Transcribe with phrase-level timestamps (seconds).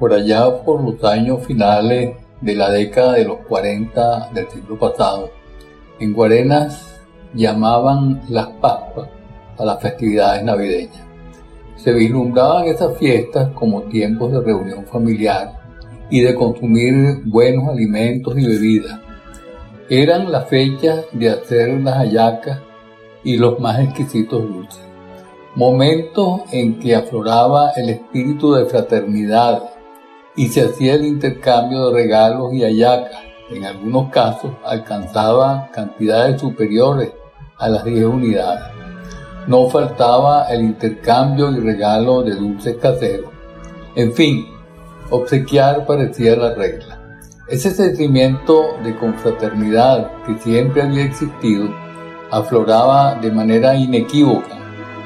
[0.00, 5.30] por allá por los años finales de la década de los 40 del siglo pasado,
[6.00, 7.02] en Guarenas
[7.34, 9.10] llamaban las Pascuas
[9.58, 11.02] a las festividades navideñas.
[11.76, 15.60] Se vislumbraban esas fiestas como tiempos de reunión familiar
[16.08, 18.98] y de consumir buenos alimentos y bebidas.
[19.90, 22.58] Eran las fechas de hacer las hallacas
[23.22, 24.80] y los más exquisitos dulces.
[25.56, 29.62] Momentos en que afloraba el espíritu de fraternidad
[30.40, 33.20] y se hacía el intercambio de regalos y hallacas.
[33.50, 37.10] En algunos casos alcanzaba cantidades superiores
[37.58, 38.64] a las 10 unidades.
[39.46, 43.30] No faltaba el intercambio y regalo de dulces caseros.
[43.94, 44.46] En fin,
[45.10, 46.98] obsequiar parecía la regla.
[47.46, 51.68] Ese sentimiento de confraternidad que siempre había existido
[52.30, 54.56] afloraba de manera inequívoca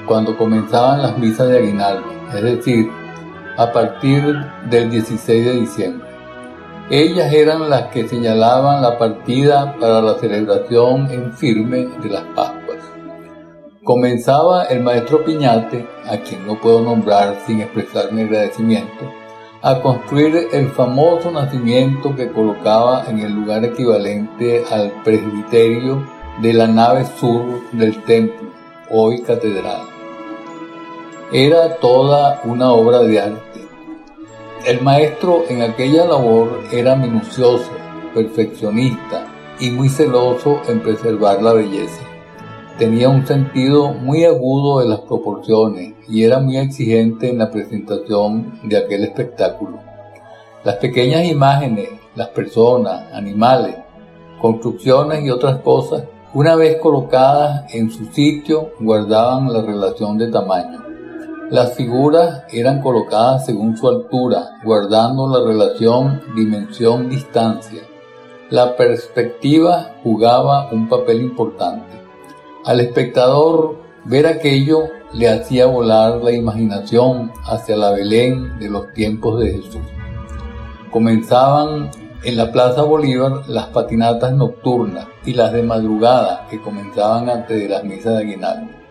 [0.07, 2.89] cuando comenzaban las misas de aguinaldo, es decir,
[3.57, 4.23] a partir
[4.69, 6.09] del 16 de diciembre.
[6.91, 12.79] Ellas eran las que señalaban la partida para la celebración en firme de las Pascuas.
[13.85, 19.11] Comenzaba el maestro Piñate, a quien no puedo nombrar sin expresar mi agradecimiento,
[19.63, 26.03] a construir el famoso nacimiento que colocaba en el lugar equivalente al presbiterio
[26.43, 28.51] de la nave sur del templo,
[28.91, 29.94] hoy catedral.
[31.37, 33.61] Era toda una obra de arte.
[34.69, 37.73] El maestro en aquella labor era minucioso,
[38.15, 39.27] perfeccionista
[39.59, 42.05] y muy celoso en preservar la belleza.
[42.79, 48.61] Tenía un sentido muy agudo de las proporciones y era muy exigente en la presentación
[48.63, 49.81] de aquel espectáculo.
[50.63, 53.75] Las pequeñas imágenes, las personas, animales,
[54.41, 60.94] construcciones y otras cosas, una vez colocadas en su sitio, guardaban la relación de tamaño.
[61.51, 67.83] Las figuras eran colocadas según su altura, guardando la relación dimensión-distancia.
[68.49, 72.01] La perspectiva jugaba un papel importante.
[72.65, 79.39] Al espectador ver aquello le hacía volar la imaginación hacia la Belén de los tiempos
[79.39, 79.83] de Jesús.
[80.91, 81.91] Comenzaban
[82.23, 87.69] en la Plaza Bolívar las patinatas nocturnas y las de madrugada que comenzaban antes de
[87.69, 88.84] las misas de aguinaldo.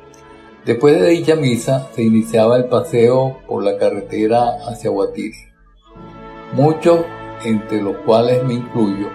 [0.66, 5.36] Después de dicha misa se iniciaba el paseo por la carretera hacia Guatire.
[6.54, 7.02] Muchos,
[7.44, 9.10] entre los cuales me incluyo,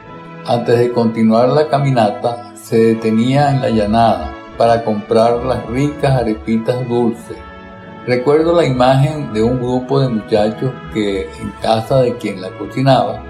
[0.44, 6.86] antes de continuar la caminata se detenía en la llanada para comprar las ricas arepitas
[6.86, 7.38] dulces.
[8.06, 13.22] Recuerdo la imagen de un grupo de muchachos que en casa de quien la cocinaba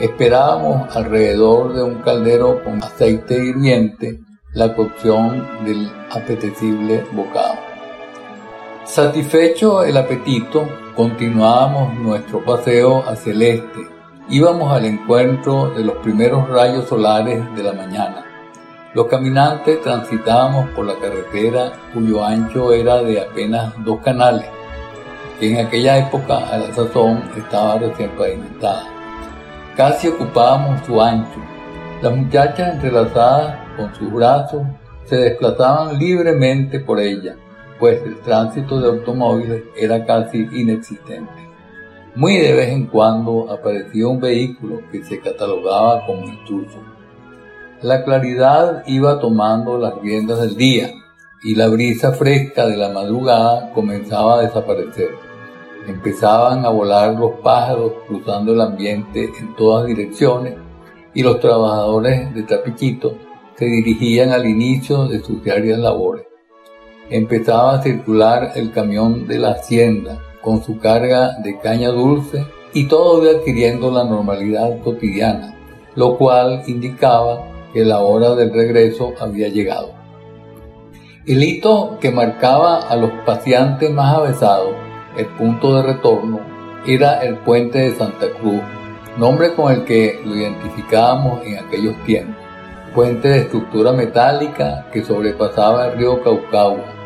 [0.00, 4.18] esperábamos alrededor de un caldero con aceite hirviente
[4.54, 7.59] la cocción del apetecible bocado.
[8.90, 13.86] Satisfecho el apetito, continuábamos nuestro paseo hacia el este.
[14.28, 18.24] Íbamos al encuentro de los primeros rayos solares de la mañana.
[18.92, 24.46] Los caminantes transitábamos por la carretera cuyo ancho era de apenas dos canales,
[25.38, 28.88] que en aquella época a la sazón estaba recién pavimentada.
[29.76, 31.38] Casi ocupábamos su ancho.
[32.02, 34.62] Las muchachas entrelazadas con sus brazos
[35.04, 37.36] se desplazaban libremente por ella,
[37.80, 41.32] pues el tránsito de automóviles era casi inexistente.
[42.14, 46.78] Muy de vez en cuando aparecía un vehículo que se catalogaba como intruso.
[47.82, 50.92] La claridad iba tomando las riendas del día
[51.42, 55.10] y la brisa fresca de la madrugada comenzaba a desaparecer.
[55.86, 60.56] Empezaban a volar los pájaros cruzando el ambiente en todas direcciones
[61.14, 63.16] y los trabajadores de Tapichito
[63.56, 66.29] se dirigían al inicio de sus diarias labores.
[67.10, 72.86] Empezaba a circular el camión de la hacienda con su carga de caña dulce y
[72.86, 75.54] todo adquiriendo la normalidad cotidiana,
[75.96, 79.92] lo cual indicaba que la hora del regreso había llegado.
[81.26, 84.74] El hito que marcaba a los pacientes más avesados
[85.16, 86.40] el punto de retorno,
[86.86, 88.62] era el puente de Santa Cruz,
[89.18, 92.40] nombre con el que lo identificábamos en aquellos tiempos
[92.94, 96.99] puente de estructura metálica que sobrepasaba el río Caucagua.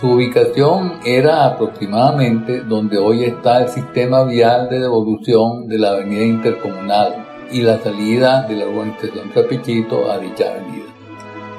[0.00, 6.22] Su ubicación era aproximadamente donde hoy está el sistema vial de devolución de la avenida
[6.22, 10.86] intercomunal y la salida de la urbanización Trapichito a dicha avenida.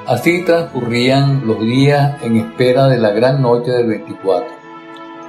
[0.07, 4.47] Así transcurrían los días en espera de la gran noche del 24.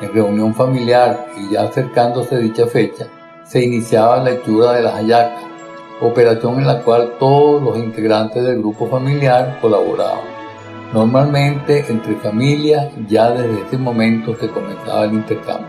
[0.02, 3.08] En reunión familiar y ya acercándose dicha fecha,
[3.42, 5.42] se iniciaba la hechura de las hallacas,
[6.00, 10.29] operación en la cual todos los integrantes del grupo familiar colaboraban.
[10.92, 15.69] Normalmente entre familias ya desde ese momento se comenzaba el intercambio.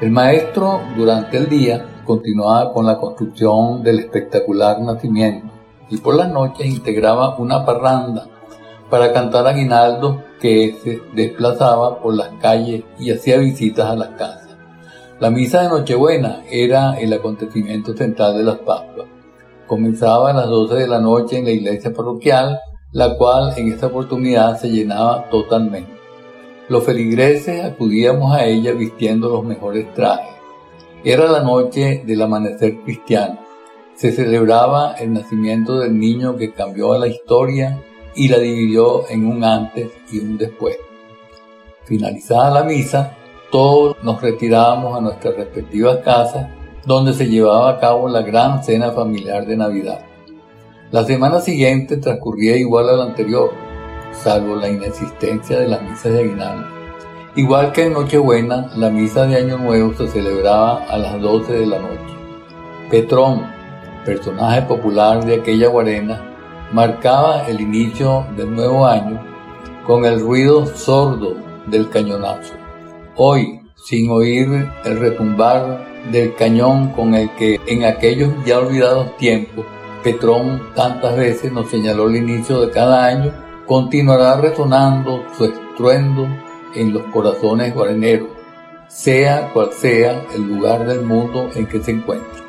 [0.00, 5.48] El maestro durante el día continuaba con la construcción del espectacular nacimiento
[5.90, 8.26] y por las noches integraba una parranda
[8.88, 14.56] para cantar aguinaldo que se desplazaba por las calles y hacía visitas a las casas.
[15.18, 19.08] La misa de Nochebuena era el acontecimiento central de las Pascuas.
[19.66, 22.60] Comenzaba a las 12 de la noche en la iglesia parroquial,
[22.92, 25.92] la cual en esta oportunidad se llenaba totalmente.
[26.68, 30.34] Los feligreses acudíamos a ella vistiendo los mejores trajes.
[31.04, 33.38] Era la noche del amanecer cristiano.
[33.94, 37.82] Se celebraba el nacimiento del niño que cambió la historia
[38.14, 40.76] y la dividió en un antes y un después.
[41.84, 43.16] Finalizada la misa,
[43.50, 46.48] todos nos retirábamos a nuestras respectivas casas
[46.84, 50.00] donde se llevaba a cabo la gran cena familiar de Navidad.
[50.90, 53.52] La semana siguiente transcurría igual a la anterior,
[54.10, 56.66] salvo la inexistencia de las misas de aguinaldo.
[57.36, 61.66] Igual que en Nochebuena, la misa de Año Nuevo se celebraba a las 12 de
[61.66, 62.14] la noche.
[62.90, 63.42] Petrón,
[64.06, 66.24] personaje popular de aquella guarena,
[66.72, 69.22] marcaba el inicio del nuevo año
[69.86, 71.36] con el ruido sordo
[71.66, 72.54] del cañonazo.
[73.14, 79.66] Hoy, sin oír el retumbar del cañón con el que en aquellos ya olvidados tiempos
[80.02, 83.32] Petrón tantas veces nos señaló el inicio de cada año,
[83.66, 86.28] continuará resonando su estruendo
[86.74, 88.28] en los corazones guareneros,
[88.88, 92.48] sea cual sea el lugar del mundo en que se encuentre.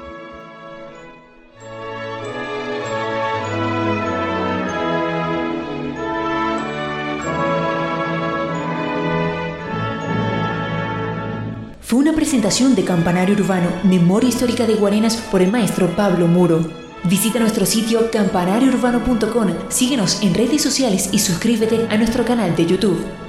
[11.81, 16.88] Fue una presentación de Campanario Urbano, Memoria Histórica de Guarenas por el maestro Pablo Muro.
[17.05, 23.28] Visita nuestro sitio campanariourbano.com, síguenos en redes sociales y suscríbete a nuestro canal de YouTube.